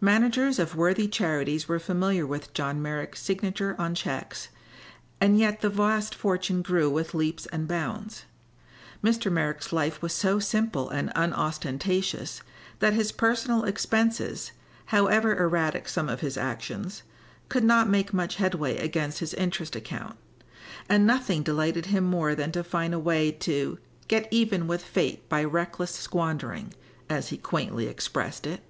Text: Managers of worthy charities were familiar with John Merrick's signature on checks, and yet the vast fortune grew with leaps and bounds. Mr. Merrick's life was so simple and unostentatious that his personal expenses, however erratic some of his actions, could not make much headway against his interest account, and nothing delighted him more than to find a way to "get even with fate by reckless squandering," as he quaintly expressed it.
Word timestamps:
Managers 0.00 0.58
of 0.58 0.74
worthy 0.74 1.06
charities 1.06 1.68
were 1.68 1.78
familiar 1.78 2.26
with 2.26 2.54
John 2.54 2.80
Merrick's 2.80 3.20
signature 3.20 3.76
on 3.78 3.94
checks, 3.94 4.48
and 5.20 5.38
yet 5.38 5.60
the 5.60 5.68
vast 5.68 6.14
fortune 6.14 6.62
grew 6.62 6.88
with 6.88 7.12
leaps 7.12 7.44
and 7.44 7.68
bounds. 7.68 8.24
Mr. 9.04 9.30
Merrick's 9.30 9.74
life 9.74 10.00
was 10.00 10.14
so 10.14 10.38
simple 10.38 10.88
and 10.88 11.12
unostentatious 11.14 12.40
that 12.78 12.94
his 12.94 13.12
personal 13.12 13.64
expenses, 13.64 14.52
however 14.86 15.36
erratic 15.36 15.90
some 15.90 16.08
of 16.08 16.20
his 16.20 16.38
actions, 16.38 17.02
could 17.50 17.62
not 17.62 17.86
make 17.86 18.14
much 18.14 18.36
headway 18.36 18.78
against 18.78 19.18
his 19.18 19.34
interest 19.34 19.76
account, 19.76 20.16
and 20.88 21.06
nothing 21.06 21.42
delighted 21.42 21.84
him 21.84 22.02
more 22.04 22.34
than 22.34 22.50
to 22.52 22.64
find 22.64 22.94
a 22.94 22.98
way 22.98 23.30
to 23.30 23.78
"get 24.08 24.26
even 24.30 24.66
with 24.66 24.82
fate 24.82 25.28
by 25.28 25.44
reckless 25.44 25.90
squandering," 25.90 26.72
as 27.10 27.28
he 27.28 27.36
quaintly 27.36 27.86
expressed 27.86 28.46
it. 28.46 28.62